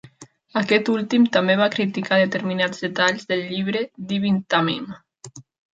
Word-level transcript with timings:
Aquest 0.61 0.87
últim 0.93 1.27
també 1.37 1.57
va 1.61 1.67
criticar 1.77 2.19
determinats 2.23 2.83
detalls 2.89 3.31
del 3.33 3.47
llibre 3.53 3.87
d'Ibn 4.11 4.45
Tamim. 4.55 4.95